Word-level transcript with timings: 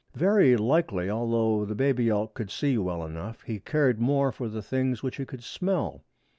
Very 0.15 0.57
likely, 0.57 1.11
although 1.11 1.63
the 1.63 1.75
baby 1.75 2.09
elk 2.09 2.33
could 2.33 2.49
see 2.49 2.75
well 2.75 3.05
enough, 3.05 3.43
he 3.43 3.59
cared 3.59 3.99
more 4.01 4.31
for 4.31 4.49
the 4.49 4.63
things 4.63 5.03
which 5.03 5.17
he 5.17 5.27
could 5.27 5.43
smell. 5.43 6.03